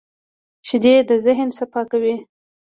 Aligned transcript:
شیدې 0.67 0.93
د 1.09 1.11
ذهن 1.25 1.49
صفا 1.59 1.81
کوي 1.91 2.15